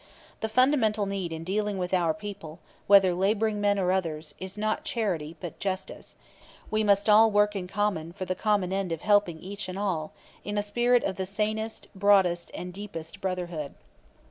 The 0.39 0.49
fundamental 0.49 1.05
need 1.05 1.31
in 1.31 1.43
dealing 1.43 1.77
with 1.77 1.93
our 1.93 2.11
people, 2.15 2.57
whether 2.87 3.13
laboring 3.13 3.61
men 3.61 3.77
or 3.77 3.91
others, 3.91 4.33
is 4.39 4.57
not 4.57 4.83
charity 4.83 5.35
but 5.39 5.59
justice; 5.59 6.15
we 6.71 6.83
must 6.83 7.07
all 7.07 7.29
work 7.29 7.55
in 7.55 7.67
common 7.67 8.11
for 8.11 8.25
the 8.25 8.33
common 8.33 8.73
end 8.73 8.91
of 8.91 9.03
helping 9.03 9.37
each 9.39 9.69
and 9.69 9.77
all, 9.77 10.11
in 10.43 10.57
a 10.57 10.63
spirit 10.63 11.03
of 11.03 11.17
the 11.17 11.27
sanest, 11.27 11.87
broadest 11.93 12.49
and 12.55 12.73
deepest 12.73 13.21
brotherhood. 13.21 13.75